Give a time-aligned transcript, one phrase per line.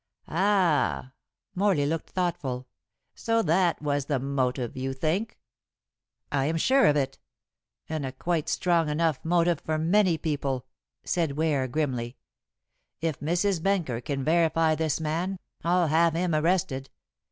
[0.29, 1.11] "Ah!"
[1.53, 2.67] Morley looked thoughtful.
[3.13, 5.37] "So that was the motive, you think?"
[6.31, 7.19] "I am sure of it,
[7.87, 10.65] and a quite strong enough motive for many people,"
[11.03, 12.17] said Ware grimly.
[12.99, 13.61] "If Mrs.
[13.61, 16.89] Benker can verify this man, I'll have him arrested.